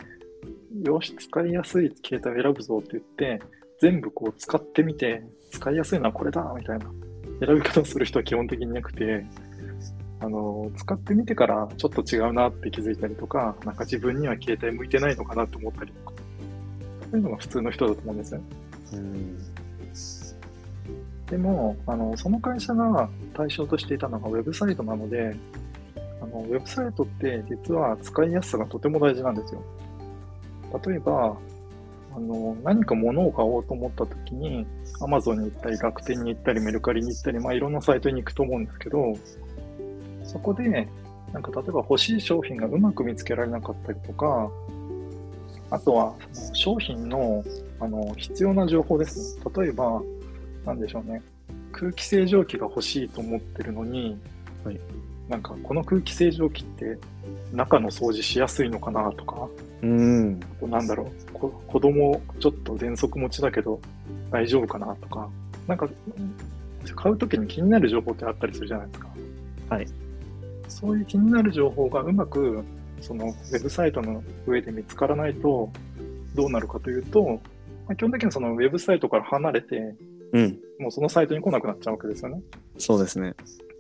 [0.85, 3.41] よし、使いやすい携帯を選ぶぞって言って、
[3.81, 6.91] 全部こう使ってみて、使いやすいのはこれだみたいな
[7.47, 9.25] 選び方をする人は基本的になくて、
[10.27, 16.17] あの、使ってみてからちょっと違うなって気づいたりとか、なんか自分には携帯向いてないのかなって思ったりとか、
[17.11, 18.41] そういうのが普通の人だと思うんですよ。
[18.93, 19.39] うん。
[21.27, 25.37] でも、あの、その会社が対象としていたのがウェブサイトなので、
[26.21, 29.62] あの、ウェブサイトって実は使いやすさがとても大事なんですよ。
[30.85, 31.37] 例えば、
[32.17, 34.67] あの、何か物を買おうと思った時に、
[35.01, 39.15] Amazon に行ったり、楽天に行ったり、メルカリに行ったり、まあ、いろんなサイトに行くと思うんですけど、
[40.27, 40.89] そこで、
[41.33, 44.51] なんか例えば欲しい商品がうまく見つけられなかったりとか、
[45.71, 46.15] あとは
[46.53, 47.45] 商品の
[47.81, 49.43] あの必要な情報ですね。
[49.57, 50.03] 例えば、
[50.65, 51.23] なんでしょうね。
[51.73, 54.19] 空気清浄機が欲しいと思ってるのに、
[54.65, 54.81] はい
[55.29, 56.97] なんかこの空気清浄機って
[57.53, 59.49] 中の掃除しやすいのかなとか、
[59.83, 60.41] うん。
[60.62, 63.81] なんだろう、こ子供ちょっと喘息持ちだけど
[64.31, 65.29] 大丈夫かなとか、
[65.67, 65.89] なんか
[66.95, 69.09] 買うときに気になる情報ってあったりするじゃないですか。
[69.69, 69.87] はい。
[70.68, 72.64] そういう気になる情報がうまく
[73.00, 75.70] そのウェブサイトの上で見つからないと
[76.35, 77.40] どうなるかというと、
[77.87, 79.94] まあ、基本的にそのウェブサイトから離れて、
[80.33, 80.59] うん。
[80.79, 82.42] もうそのサイトに来なくなっちゃうわけですよね。
[82.79, 83.35] そうですね。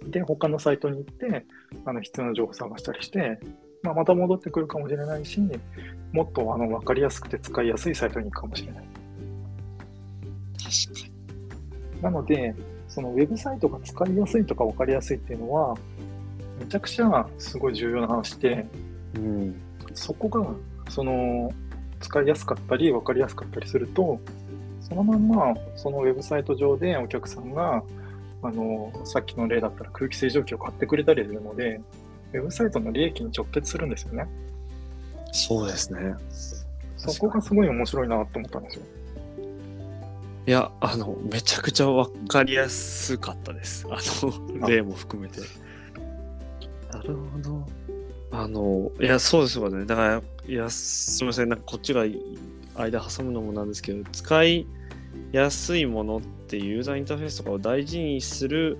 [0.06, 1.44] で、他のサイトに行って、
[1.84, 3.38] あの必要な情報を探したりして、
[3.82, 5.40] まあ、また戻ってくるかもしれないし、
[6.12, 8.84] もっとあの分かりやすくて使いやすいサイトに行くかもしれない。
[10.56, 11.08] 確か
[11.96, 12.02] に。
[12.02, 12.54] なので、
[12.88, 15.76] そのウェブサイトが使いやすいとか分かりやすいっていうのは、
[16.58, 18.66] めちゃくちゃすごい重要な話で、
[19.16, 19.60] うん。
[19.94, 20.46] そこが、
[20.90, 21.52] その、
[22.00, 24.20] 使いやすかったり分かりやすかったりすると、
[24.80, 27.82] そのまんま、そのウェブサイト上でお客さんが、
[28.42, 31.80] あの、さっきの例だったら空気清浄機を買ってくれたりするので、
[32.32, 34.26] ウェブサイトの利益に直結するんですよね。
[35.32, 36.14] そうですね。
[36.96, 38.82] そこがすごい面白いなと思ったんですよ。
[40.46, 43.86] いや、あの、めちゃくちゃわかりやすかったです。
[43.90, 45.40] あの、あ例も含めて。
[46.98, 47.66] なるほど。
[48.30, 49.84] あの、いや、そうですよね。
[49.84, 51.48] だから、いや、すみません。
[51.48, 52.04] なんかこっちが
[52.76, 54.66] 間挟むのもなんですけど、使い
[55.32, 58.78] やすいものってユーザーインターフェースとかを大事にする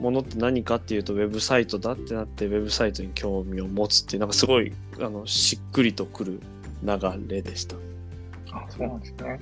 [0.00, 6.40] ものって何かっていうと、ウェブサイトだってなって、ウェブサイトに興味を持つっていう、なんかすごい、あの、しっくりとくる
[6.82, 6.98] 流
[7.28, 7.76] れでした。
[8.52, 9.40] あ、そうなんですね。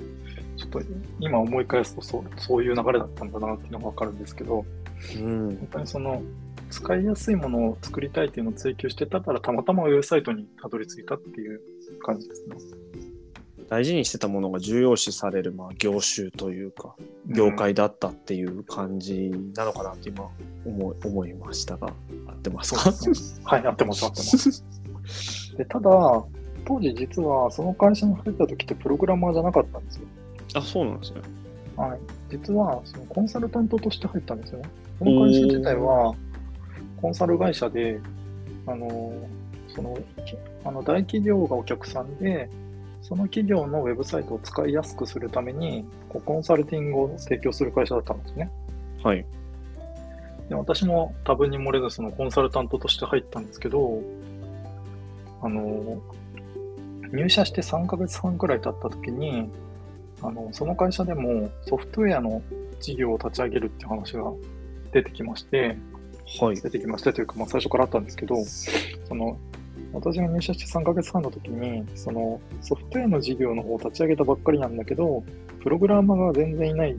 [0.57, 0.83] ちょっと
[1.21, 4.65] 今思い返すとそうそういう流れだったんだなっていうのがわかるんですけど、
[5.17, 5.57] うん。
[5.57, 6.23] 本当にその
[6.71, 11.61] 使いやすいものを作りたいっていうのを追求してたから、たまたまウェブサイトにたどり着いたっていう
[12.03, 12.57] 感じですね。
[13.69, 20.29] 大事にしてたものが重要視される、まあ、業種というか、業界だったっていう感じなのかなって今
[20.67, 21.89] 思い思いましたが、
[22.27, 22.91] 合ってますか？
[22.91, 22.97] ね。
[23.45, 24.65] はい、合ってます、合ってます。
[25.57, 25.89] でただ、
[26.65, 30.03] 当時実はその会社に入った時ってプログラマーじゃなかったんですよ。
[30.55, 31.21] あ、そうなんですね。
[31.77, 32.01] はい。
[32.29, 34.69] 実はそのコンサルタントとして入ったんですよね。
[34.99, 36.13] この会社自体は
[37.01, 38.01] コンサル会社で、
[38.67, 39.13] あの、
[39.69, 42.49] その、きあの大企業がお客さんで、
[43.03, 48.51] その企業のウェブサイトを使いやすくするために、こうコンサルティングを提供する会社だったんですね。
[49.03, 49.25] はい。
[50.49, 54.03] で私も多分に漏れずそのコンサルタントとして入ったんですけど、
[55.43, 56.01] あの、
[57.13, 59.51] 入社して3ヶ月半くらい経った時に、
[60.23, 62.43] あの、その会社でもソフトウェアの
[62.81, 64.25] 事業を立ち上げるって話が
[64.93, 65.77] 出てきまして、
[66.39, 66.57] はい。
[66.57, 69.39] 出てきましてというか、まあ、最初からあったんですけど、その、
[69.93, 75.25] 私が入社して3ヶ月半の時に、そのソフトウェアの事業の方を立ち上げたばっかりなんだけど、
[75.63, 76.97] プログラマーが全然いない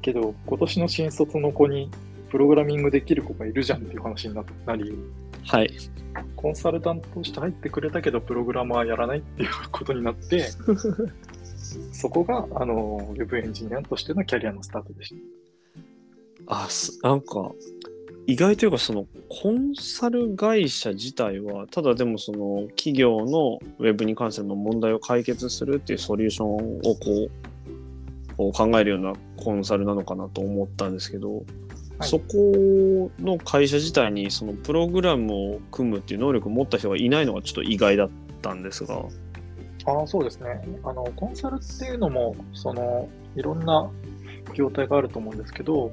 [0.00, 1.90] けど、今年の新卒の子に
[2.30, 4.98] プログラミングできる子がいるじゃんっていう話にななり、
[5.46, 5.70] はい。
[6.34, 10.48] コンサルタントとして入ってくれたけど、プログラマーやらないっていうことになって、
[11.92, 15.14] そこが、あの、ウェブエンジニアとしてのキャリアのスタートでし
[16.46, 16.62] た。
[16.64, 17.52] あ、すなんか、
[18.28, 26.94] 意外というか、その、コンサル会社自体は、ただでもその、企業のウェブに関する問題を解決するっていうソリューションを
[28.36, 31.44] こう、考えるようなコンサルなのかなと思ったんですけど、はい
[32.02, 38.10] そこの会社自体にそのプログラムを組むっていう能力を持った人がいないのがちょっと意外だっ
[38.40, 39.02] たんですが、
[39.84, 40.62] ああ、そうですね。
[40.84, 43.90] あの、コンサルっていうのも、その、いろんな
[44.54, 45.90] 業態があると思うんですけど、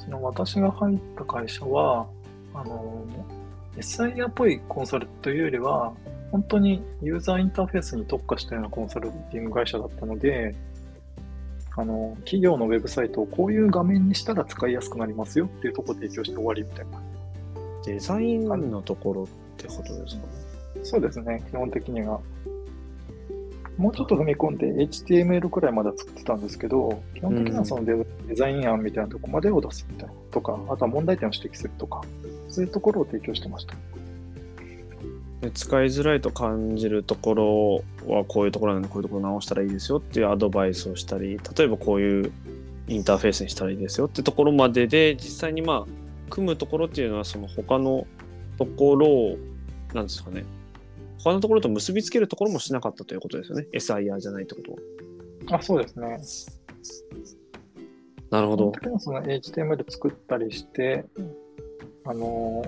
[0.00, 2.06] その私が入った会社は、
[2.54, 3.04] あの、
[3.76, 5.92] SIR っぽいコンサルというよりは、
[6.32, 10.54] 本当にユーザーインターフェースに特化したようなコンサルティング会社だったので、
[11.76, 17.00] あの、企業のウェブサイトをこういう画面にしたら使いやすくなりますよっていうところを提供して終わりみたいな。
[17.84, 20.50] デザインのところってことですかね。
[20.82, 22.20] そうですね、基本的には。
[23.80, 27.94] もうちょっと踏み込んで HTML くらいまで作ってたんですけど、基本的にはそのデ,、
[28.28, 32.02] デザイン案みたいなとこまでを出すみたいなとか、あとは問題点を指摘するとか、
[32.50, 33.74] そういうところを提供してました。
[35.40, 42.32] で使いづらいと感じるところはこういうところなんでこういうところ直したらいいですよっていうアドバイスをしたり例えばこういう
[42.88, 48.06] インターフェースにしたらいいですよってところまでで実際にまあ組むところっていうのはその他の
[48.58, 49.38] ところを
[49.94, 50.44] なんですかね
[51.22, 53.66] 他のところと結びつけるところもしなかったということですよね。
[53.72, 54.72] SIR じゃないってこと
[55.52, 55.58] は。
[55.58, 56.20] あ、そうですね。
[58.30, 58.72] なるほど。
[58.98, 61.04] その HTML 作ったりして、
[62.04, 62.62] あの、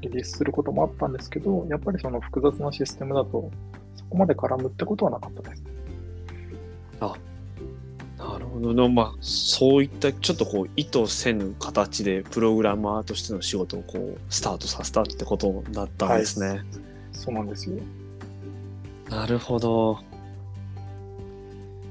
[0.00, 3.50] リリースすることもあったんですけど、やっぱりその複雑なシステムだと、
[3.96, 5.64] そこまで絡むってことはなかったです。
[8.32, 8.72] なるほど。
[8.72, 16.62] なまあそういったちょっとこう意図せぬ形でプログラマーとしての仕事をこうスタートさせたってことだったんですね、
[17.14, 17.76] そうなんですよ。
[19.08, 19.98] なるほど。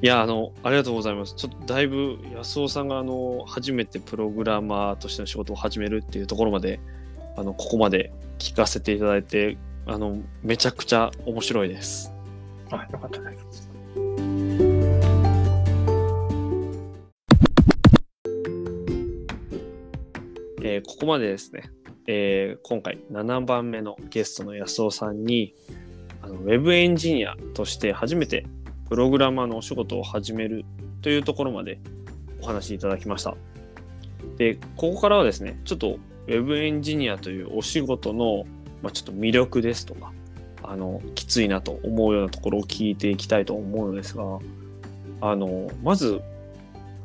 [0.01, 1.33] いや、あの、ありがとうございます。
[1.36, 6.79] ちょっとだいぶ安尾さんが、あの、初めてプログラマーとしての仕事を始めるっていうところまで、
[7.38, 12.12] あの、ここまで聞かせていただいて、あの、めちゃくちゃ面白いです。
[12.69, 13.69] あ、よかったです。
[20.65, 21.63] えーここまでですね、
[22.08, 25.54] えー今回7番目のゲストの安尾さんに
[26.22, 28.46] あのウェブエンジニアとして初めて
[28.89, 30.66] プログラマーのお仕事を始める
[31.02, 31.80] というところまで
[32.42, 33.36] お話しいただきました。
[34.38, 38.46] で、ここからはですね、ちょっとウェブエンジニアというお仕事の、
[38.82, 40.12] まあ、ちょっと魅力ですとか、
[40.63, 44.24] あの、きついなと思うようなところを聞いていきたいと思うのですが、
[45.22, 46.22] あの、まず、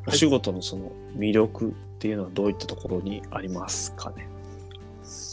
[0.07, 4.29] お仕事のその魅力っていうのはどういったところにありますかね？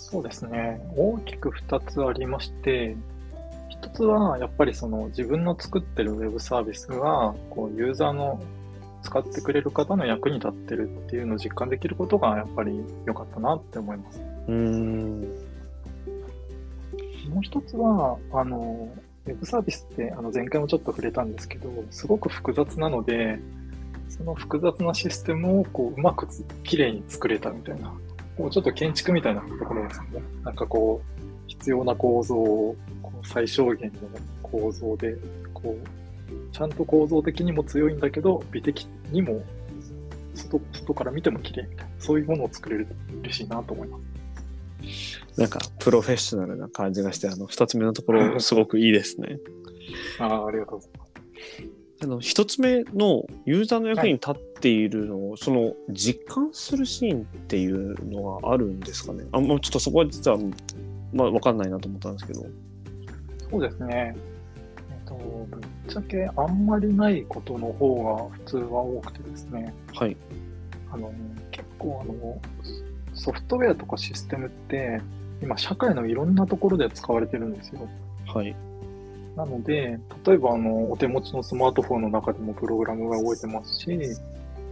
[0.07, 0.79] そうですね。
[0.95, 2.95] 大きく2つありまして、
[3.81, 8.39] 1つはやっぱりその自分の作ってるウェブサービスがこうユーザーの
[9.01, 14.21] 使ってくれる方の役に立ってるっていうのを実感できることがやっぱり良かったなって思います。
[14.47, 15.21] うーん。
[17.29, 18.87] もう一つは、あの、
[19.25, 23.39] ウェブサービスってあの前回もちょっと触れたんですけど、すごく複雑なので、
[24.09, 27.91] その複雑なシステムをこううまくつ綺麗に作れたみたいな、
[28.37, 30.21] こうちょっと建築みたいなところですね。
[30.43, 32.75] なんかこう、必要な構造を
[33.23, 33.99] 最小限の
[34.41, 35.15] 構造で、
[35.53, 39.41] こう、ちゃんと構造的にも強いんだけど、美的にも
[40.33, 45.39] 外外から見ても綺麗みたいな、そういうものを作れると嬉しいなと思います。
[45.39, 49.39] なんか、プロフェッショナルな感じがして、あの、二つ目のところ、すごくいいですね。
[50.19, 51.74] ああ、ありがとうございます。
[52.01, 59.23] あの、一つ目のユーザーの役に立っているのを、その、実感するシーンっていうのはあるんですかね？
[59.31, 60.37] あ、もうちょっとそこは実は、
[61.13, 62.45] まあ、わかんないなと思ったんですけど。
[63.49, 64.15] そうですね。
[64.89, 69.73] えっと、ぶっちゃけあんまりないことの方が普通は多くてですね。
[69.93, 70.17] はい。
[70.91, 71.13] あの、
[71.51, 72.41] 結構あの、
[73.13, 74.99] ソフトウェアとかシステムって、
[75.41, 77.87] 今社会のいろんなところで使われてるんですよ。
[78.25, 78.53] はい。
[79.35, 83.89] なので、例えばあの、お手持ちのスマートフォンの中でもプログラムが動いてますし、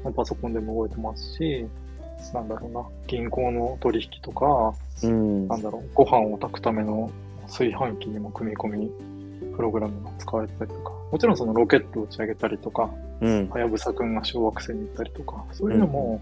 [0.03, 1.67] まあパソコンでも動いてますし、
[2.33, 4.73] なんだろうな、銀行の取引とか、
[5.03, 5.47] うん。
[5.47, 7.11] なんだろう、ご飯を炊くための
[7.47, 8.91] 炊飯器にも組み込み、
[9.55, 12.89] プログラムが使われてたりとか、もちろんそのロケットを打ち上げたりとか、
[13.21, 13.49] うん。
[13.49, 16.21] はやぶさくんが小惑星に行ったりとか、そういうのも、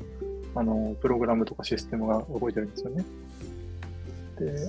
[0.55, 3.05] あの、プログラムとかシステムが動いてるんですよね。
[4.39, 4.67] で、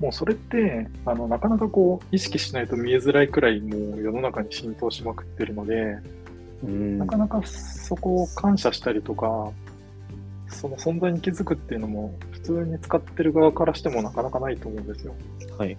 [0.00, 5.98] もうそれって、あの、なかなかこう、意識しないと見えづらいくらい、もう世の中に浸透しまくってるので、
[6.64, 9.50] うんなかなかそこを感謝したりとか、
[10.48, 15.14] その存在に気づくっていうのも普通に使ってる側からしてもなかなかないと思うんですよ。
[15.56, 15.76] はい。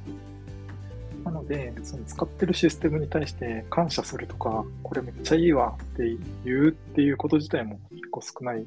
[1.23, 8.65] なので、その使ってるシステムに対して感謝するとか、これめっちゃいいわって言うっていうこと自体も結構少ない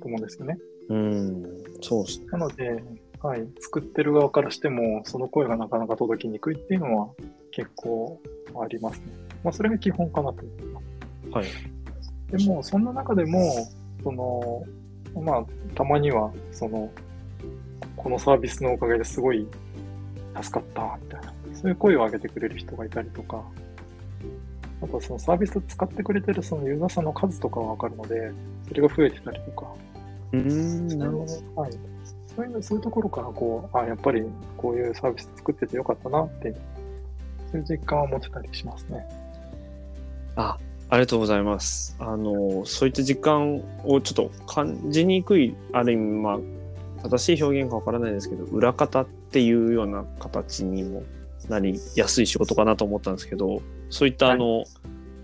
[0.00, 0.58] と思うんですよね。
[0.88, 1.42] うん、
[1.80, 2.26] そうですね。
[2.32, 2.82] なので、
[3.22, 7.08] はい、作ってる側からしても、その声がなかなか届きにくいっていうのは
[7.50, 8.20] 結構
[8.60, 9.06] ありますね。
[9.42, 10.86] まあ、それが基本かなと思います。
[11.30, 11.46] はい。
[12.30, 13.68] でも、そんな中でも、
[14.02, 14.64] その、
[15.22, 16.90] まあ、たまには、その、
[17.96, 19.46] このサービスのおかげですごい
[20.40, 23.42] 助かった、みたいな、そういう声を上げてくれる人がいたりとか、
[24.82, 28.30] あとはそのサービス使ってくれてるそのユーザーさんの数とかがわかるので、
[28.68, 29.66] それが増えてたりとか、
[30.32, 31.60] うーん、なるほど。
[31.60, 31.72] はい。
[32.36, 34.22] そういう、そういうところから、こう、あ、やっぱり
[34.58, 36.54] こういうサービス作っててよかったなって、
[37.50, 39.06] そういう実感を持てたりしますね。
[40.36, 40.58] あ、
[40.90, 41.96] ありがとうございます。
[41.98, 46.38] あの、そういった時間をちょっと感じにくい、ある意味、まあ、
[47.08, 51.02] 正しい表現かわからないですけど、裏方っていうような形にも
[51.48, 54.64] なりやすい仕事かなと思ったんですけど、そういった、あの、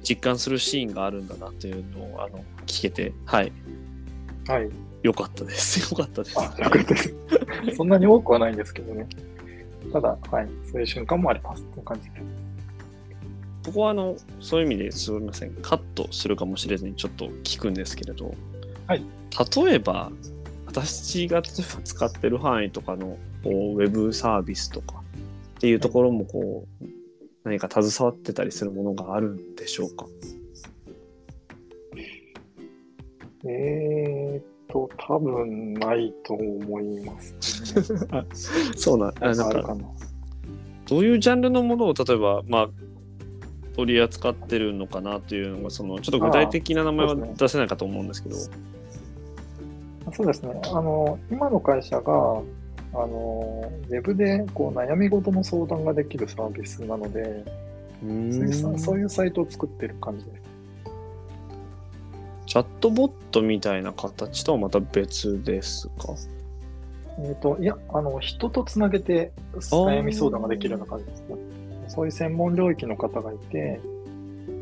[0.02, 3.52] 実感するシーンがあるんだなというのを、あの、聞けて、はい、
[4.48, 4.91] はい。
[5.02, 5.80] よかったです。
[5.90, 6.38] よかったです。
[6.38, 7.14] あ、よかったです。
[7.76, 9.06] そんなに多くはないんですけどね。
[9.92, 10.48] ただ、はい。
[10.70, 12.20] そういう瞬間もあります感じで。
[13.64, 18.34] ここはあのそういう意味ですみませんカットするかもしれずにちょっと聞くんですけれど、
[18.88, 19.04] はい、
[19.64, 20.10] 例えば
[20.66, 25.02] 私が例えば使ってる範囲とかのこうウェブサービスとか
[25.58, 26.86] っていうところもこう、
[27.44, 30.06] 何か携わってたりするものがあるんでしょうか？
[33.44, 34.11] えーっ
[34.72, 38.24] と、多分ないと思います、ね。
[38.74, 39.76] そうなんあなんか。
[40.88, 42.68] どういうジャンルのものを例えばまあ
[43.76, 48.36] 取り扱ってるのかなというのがそのちょっと具体的な名前は出せないかと思うんですけど
[50.12, 50.60] そうですね。
[50.64, 57.44] あの、今の会社が、あの、ウェブでこう悩み事の相談ができるサービスなので、
[58.76, 60.51] そういうサイトを作ってる感じです。
[62.52, 66.14] チャットボットみたいな形とはまた別ですか？
[67.18, 71.36] えっ、と、いや、あの、人とつなげて悩み相談ができるような感じですね。
[71.88, 73.80] そういう専門領域の方がいて、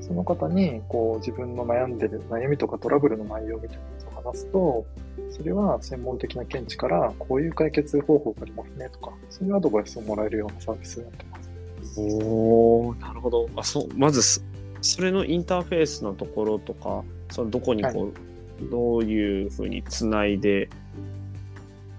[0.02, 4.86] その方に、こう、自分の悩んでる悩みとかトラブルの内容みたいなやつを話すと、
[5.32, 11.50] それは専門的な見地から、こういう解決方法がありますねとか、そういうアドバイスをもらえるようなサービスをやってます。
[11.98, 14.40] おおなるほどあそうまずそ
[14.80, 20.68] それのインターフェースのところとかそのどこにこう、どういうふうにつないで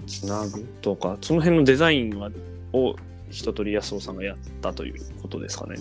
[0.06, 2.30] つなぐとかその辺のデザインは
[2.74, 2.96] を
[3.30, 5.78] 一通り安尾さんがやったということですかね。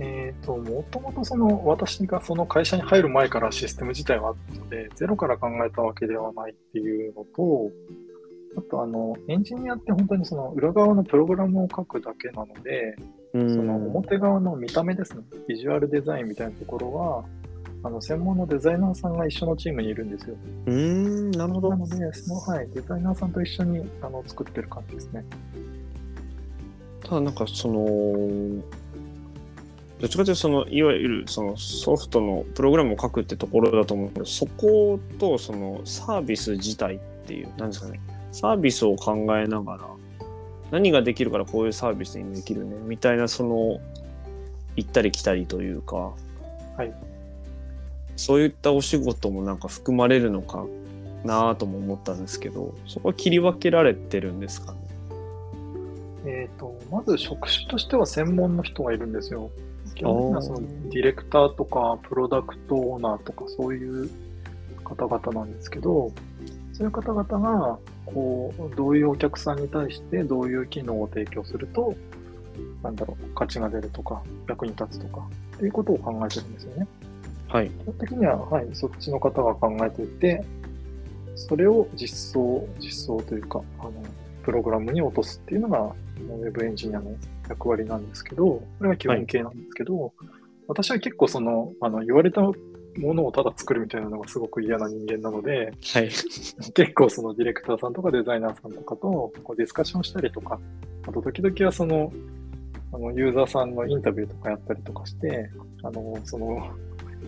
[0.00, 7.70] えっ、と、もともとその、私がその会社に入る前からシステム自体はあったので、ゼロから考えたわけではないっていうのと、
[8.56, 12.96] あと、あの、エンジニアって本当にその裏側のプログラムを書くだけなので、
[13.34, 17.24] うそのん表側の見た目ですね、ビジュアルデザインみたいなところは、
[17.82, 20.36] あの専門のデザイナーさんが一緒のチームにいるんですよ。
[20.66, 21.70] うーんなるほど。
[21.70, 25.24] なので、その、はい、デザイナーさんと一緒にあの作ってる感じですね。
[27.02, 27.84] ただなんかその
[30.00, 38.00] どっちかというとそのいわゆるそのソフトのプログラムを書くってところだと思うけどそことそのサービス自体っていうなんですかね。
[38.30, 39.88] サービスを考えながら
[40.70, 43.80] 何ができるからこういうサービスにできるねみたいなその
[44.76, 46.12] 行ったり来たりというか、
[46.76, 46.92] はい、
[48.18, 50.66] そういったお仕事もなんか含まれるのか
[51.24, 54.78] なとも思ったんですけどそこは切り分けられてるんですかね？
[56.24, 59.50] えっ、と、まず職種としては専門の人がいるんですよ。
[59.94, 64.10] 基本的にはそのディレクターとか、プロダクトオーナーとか、そういう
[64.84, 66.12] 方々なんですけど、
[66.74, 71.94] そういう方々が、こう、どういうお客さんに対してどういう機能を提供すると、
[72.82, 75.26] なんだろう、価値が出るとか、役に立つとか、
[75.56, 76.86] っていうことを考えてるんですよね。
[77.48, 77.70] はい。
[77.70, 80.44] 基本的には、はい、そっちの方が考えていて、
[81.34, 83.92] それを実装、実装というか、あの、
[84.42, 87.14] プログラムに落とすっていうのが、ウェブエンジニアの
[87.48, 90.12] 役割なんですけど、これが基本形なんですけど、
[90.66, 92.54] 私は結構その、あの、言われたも
[93.14, 96.08] のをただ作るみたいなのがすごく嫌な人間なので、はい。
[96.74, 100.58] 結構そのディレクターさんとかデザイナーさんとかとこうディスカッションしたりとか、
[101.06, 102.12] あと時々はその、
[102.92, 105.50] あの、ユーザーさんのインタビューとかやったりとかして、
[105.82, 106.70] あの、その、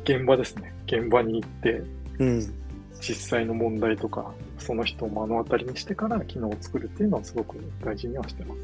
[0.05, 0.75] 現場ですね。
[0.87, 1.83] 現場に行って、
[2.19, 2.55] うん
[3.01, 8.61] 実際の問題とか、その人を目の当たりにしてから機能を作るっていうのはすごく大事にはしてます。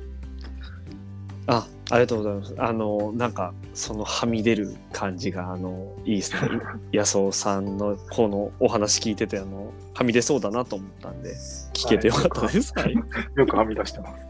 [1.48, 2.54] あありがとうございます。
[2.58, 6.40] あの、なんか、そのはみ出る感じが、あの、いいですね。
[6.90, 11.34] 安尾さんのこのお話聞いてて、あの、はみ出そうだなと思ったんで、
[11.72, 12.72] 聞けてよかったです。
[12.74, 12.94] はい。
[13.36, 14.26] よくはみ出してます。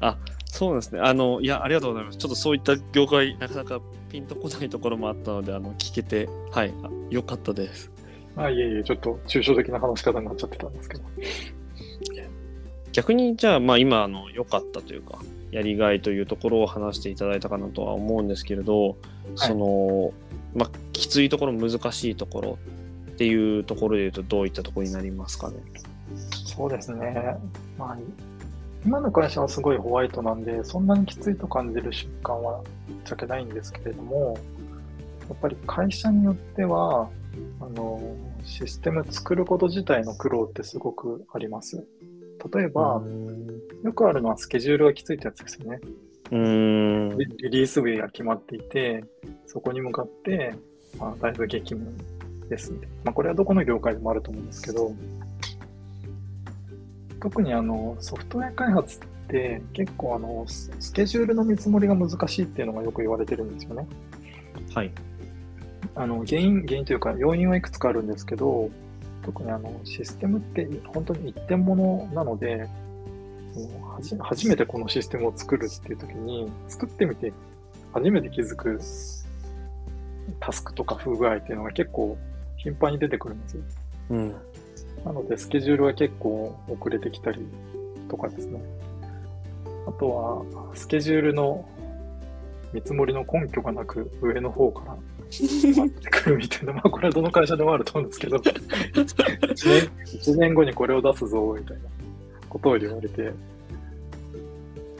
[0.56, 1.00] そうですね。
[1.00, 2.16] あの、いや、ありがとうございます。
[2.18, 3.78] ちょっとそういった業界、なかなか
[4.08, 7.90] ピンとこないところもあったので、あの、聞けて、はい、あよかったです。
[8.36, 11.04] あ、いえいえ、ちょっと抽象的な話し方になっちゃってたんですけど。
[12.92, 15.18] 逆に、じゃあ、まあ、今、あの、良かったというか、
[15.50, 18.96] やりがいというところを話していただいたかなとは思うんですけれど、
[19.34, 20.14] その、
[20.54, 22.58] まあ、きついところ、難しいところ
[23.10, 25.56] っていうところで言うと、どういったところになりますかね？
[26.46, 27.36] そうですね。
[27.76, 27.98] まあ、
[28.86, 34.38] 今の会社はすごいホワイトなんで、そんなにきついと感じる瞬間はぶっちゃけないんですけれども、
[35.28, 37.10] やっぱり会社によっては、
[37.60, 38.00] あの、
[38.44, 41.84] システム作ること自体の苦労ってすごくあります。
[42.54, 43.02] 例えば、
[43.82, 45.80] よくあるのはスケジュールがきついってやつですよね。
[46.30, 47.18] うーん。
[47.18, 49.02] リリリース日が決まっていて、
[49.46, 50.54] そこに向かって、
[50.96, 51.90] まあ、だいぶ激務
[52.48, 52.86] ですね。
[53.02, 54.92] まあ、これはどこの業界でもあると思うんですけど、
[57.26, 63.84] 特にあのソフトウェア開発って結構あのススケジュールの見積もりが難しいっていうのがよく言われてるんですよね。
[64.72, 64.92] はい。
[65.96, 68.70] あの原因、原因というか要因はいくつかあるんですけど、
[69.24, 72.68] 特にあのシステムって本当に一点物なので、
[74.20, 77.32] 初めてこのシステムを作るっていう時に、作ってみて
[77.92, 78.80] 初めて気づく
[80.38, 82.16] タスクとか不具合っていうのが結構
[82.56, 83.62] 頻繁に出てくるんですよ。
[84.10, 84.36] うん。
[85.04, 87.46] なので、スケジュールは結構遅れてきたり
[88.08, 88.60] とかですね。
[89.86, 91.64] あとは、スケジュールの
[92.72, 94.96] 見積もりの根拠がなく、上の方から
[95.30, 98.52] 回ってくるみたいな、 まあ、これはどの会社でもあると思うんですけど、 1
[98.92, 101.82] 年 ,1 年後にこれを出すぞ、みたいな
[102.48, 103.32] ことを言われて、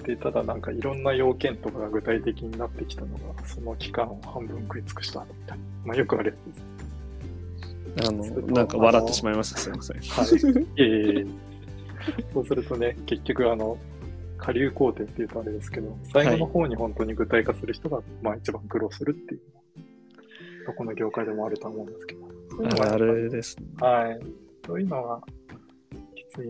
[0.04, 5.64] で、ただなんかいろんな要件とかが具体的になってきたのが、その期間を半分食い尽くしたみたいな。
[5.84, 6.75] まあ、よくあるやつです。
[8.04, 9.58] あの、なんか笑ってしまいました。
[9.58, 10.00] すいません。
[10.00, 10.26] はい。
[10.26, 11.26] いえいえいえ
[12.32, 13.78] そうするとね、結局、あの、
[14.38, 19.40] 下流工程っていうとあれですけど、最後の方に本当に具体化する人が、まあ一番苦労するっていう
[20.66, 22.26] どこの業界でもあると思うんですけど。
[22.50, 23.66] そういうのがあれですね。
[23.80, 24.20] はい。
[24.66, 25.22] そういうのは
[26.14, 26.48] きつい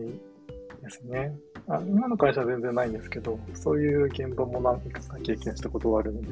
[0.81, 1.33] ですね。
[1.67, 6.27] あ今の会社は全然ないんですけど、そういう現場も何か経験したことがあるので、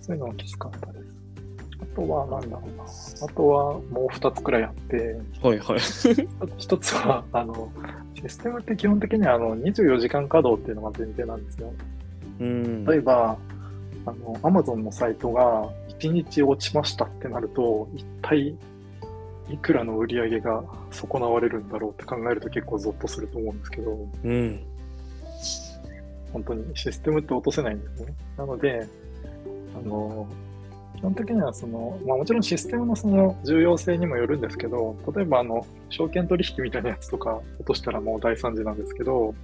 [0.00, 1.03] そういうのはきつかったです。
[1.94, 2.84] あとは、なんだろうな。
[2.84, 5.78] あとは、もう2つくらいあって、はいはい。
[6.58, 7.70] 一つは、あの、
[8.16, 11.72] システムって基本的にはあの24時間稼働っていうのが前提なんですよ。
[12.40, 12.84] うん。
[12.84, 13.36] 例えば、
[14.06, 15.68] あの、Amazon のサイトが
[16.00, 18.56] 1日落ちましたってなると、一体
[19.50, 24.66] いくらの売り上げが損なわれるんだろうって考えると結構ゾッとすると思うんですけど、うん。
[26.32, 28.14] 本当にシステムって落とせないんですね。
[28.36, 28.86] なので、
[29.76, 30.26] あの、
[30.96, 39.34] 基本的にはその、まあもちろんシステムのその重要性にもよるんですけど、例えばあの、証券取引みたいなやつとか落としたらもう大惨事なんですけど、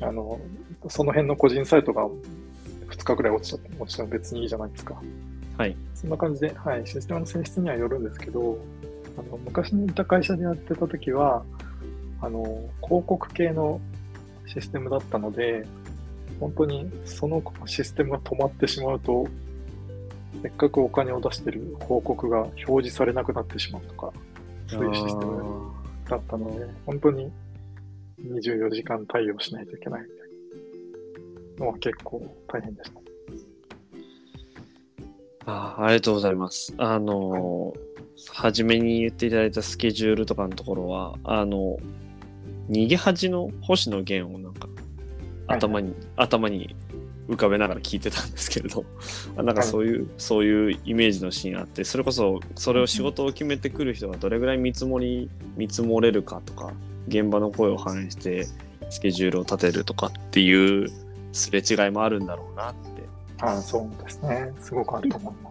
[0.00, 0.40] あの、
[0.88, 2.06] その辺の個人サイトが
[2.90, 5.00] 2日くらい落ちちゃって、落ちても別にいいじゃないですか。
[5.56, 5.76] はい。
[5.94, 8.58] そんな感じで、はい、システムの性質にはよるんですけど、
[9.16, 11.44] あの昔にいた会社でやってた時は、
[12.20, 12.42] あの、
[12.82, 13.80] 広告系の
[14.46, 15.66] システムだったので、
[16.40, 19.26] 本当にそのシステムが止まってしまうと、
[20.44, 24.12] せっかくお金を出してる広告が表示されなくなってしまうとか、
[24.66, 25.72] そういうシステム
[26.06, 27.32] だったので、本当に
[28.22, 30.18] 24時間対応しないといけないみたい
[31.60, 33.00] なのは結構大変でした。
[35.50, 36.74] ああありがとうございます。
[36.76, 37.94] あのー
[38.30, 41.76] 初めに言っていただいたスケジュールとかのところは、あの、
[42.70, 46.76] 逃げ恥の星野源をなんか、はい頭に、頭に
[47.28, 48.84] 浮かべながら聞いてたんですけれど、
[49.36, 56.72] あなんかそういう、そういうイメージのシーンあって、それこそ、それを仕事を決めてくる人がどれぐらい見積もり、見積もれるかとか、
[57.08, 58.46] 現場の声を反映して、
[58.90, 60.88] スケジュールを立てるとかっていう
[61.32, 63.04] すれ違いもあるんだろうなって
[63.40, 64.52] あそうですね。
[64.60, 65.50] すごくあると思いま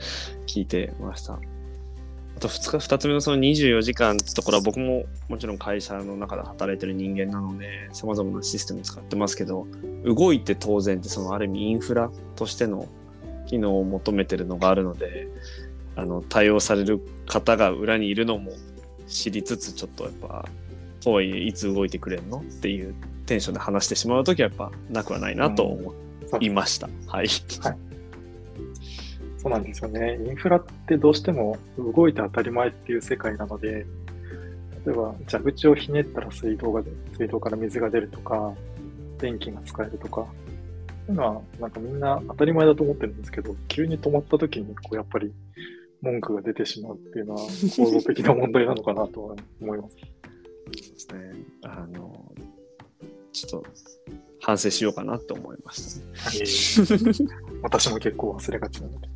[0.00, 0.36] す。
[0.46, 1.38] 聞いてました。
[2.36, 9.66] あと 2, 日2つ目のその24時間ってところは僕ももちろん会社の中で働いてる人間なので様々なシステム使ってますけど
[10.04, 12.88] 動いて当然ってそのある意味インフラとしての
[13.46, 15.28] 機能を求めてるのがあるので
[15.96, 18.52] あの対応される方が裏にいるのも
[19.06, 20.48] 知りつつちょっとやっぱ
[21.00, 22.94] とはいえいつ動いてくれるのっていう
[23.26, 25.94] テンションで話してしまう時はやっぱなくはないなと思
[26.40, 26.88] いました。
[27.06, 27.28] はい。
[29.44, 30.18] そうなんですよね。
[30.26, 33.84] インフラってどうしても動いて当たり前っていう世界なので、
[34.86, 38.54] 例えば蛇口をひねったら水道が出水道から水が出るとか、
[39.18, 40.26] 電気が使えるとか、
[41.06, 45.30] そういうのはなんかみんな当たり前だと思ってるんですけど、急に止まった時にこうやっぱり
[46.00, 47.40] 文句が出てしまうっていうのは
[47.76, 49.96] 構造的な問題なのかなとは思います。
[49.98, 50.06] そ
[50.66, 51.32] うですね。
[51.64, 52.32] あの、
[53.30, 53.66] ちょっと
[54.40, 57.53] 反省しようかなと思いましたね。
[57.64, 59.08] 私も結構忘れがちなので。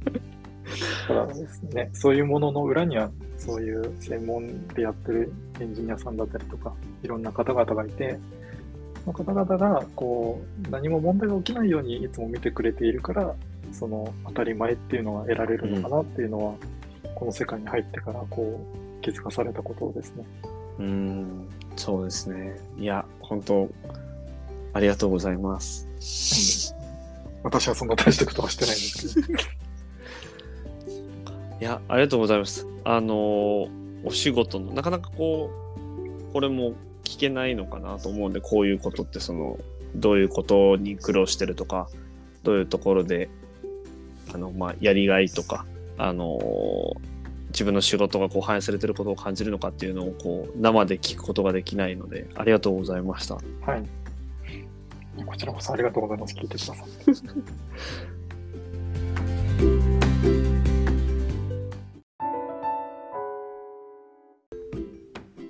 [1.06, 8.18] ただですね、そういうものの裏には、そういう専門でやってるエンジニアさんだったりとか、いろんな方々がいて、
[9.04, 13.34] その方々がこう何も問題が起きないようにいつも見てくれているから、
[13.72, 16.54] その当たり前っていうのが得られるのかなっていうのは、
[17.14, 18.60] この世界に入ってからこ
[18.98, 20.24] う気づかされたことですね。
[20.78, 22.58] うん、そうですね。
[22.78, 23.68] いや、本当
[24.72, 26.77] ありがとうございます。
[27.42, 29.38] 私はそんな大したことはしてないんですけど。
[31.60, 32.66] いや、ありがとうございます。
[32.84, 35.50] あのーお仕事の、なかなかこ
[36.30, 39.58] う、これも聞けないのかなと思うんで、こういうことって、その、
[39.96, 41.88] どういうことに苦労してるとか、
[42.44, 43.28] どういうところで、
[44.32, 45.66] あの、まあ、やりがいとか、
[45.96, 47.18] あのー
[47.48, 53.36] 自分の仕事がこう反映されてることを感じるのかっていうのをこう生で聞くことができないのでありがとうございました。
[53.36, 53.82] はい。
[55.24, 56.34] こちらこそありがとうございます。
[56.34, 56.78] 聞いてください。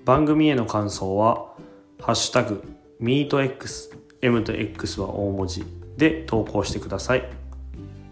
[0.04, 1.52] 番組への感想は
[2.00, 2.62] 「ハッシュタグ
[2.98, 5.64] MeetX」M と X は大文字
[5.98, 7.28] で投稿してください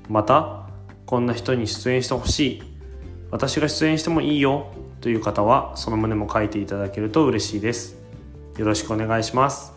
[0.08, 0.68] また
[1.06, 2.62] こんな人に出演してほしい
[3.30, 4.66] 私が出演してもいいよ
[5.00, 7.96] という方はその旨も書いていただけると嬉しいです
[8.58, 9.72] よろしくお願いします